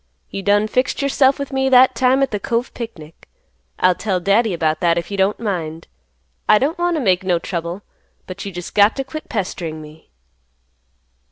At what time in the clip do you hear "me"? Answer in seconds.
1.53-1.69, 9.79-10.09